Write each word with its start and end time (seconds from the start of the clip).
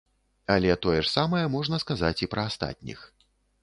Але 0.53 0.77
тое 0.85 0.95
ж 1.03 1.05
самае 1.17 1.43
можна 1.59 1.83
сказаць 1.87 2.15
і 2.23 2.33
пра 2.35 2.51
астатніх. 2.53 3.09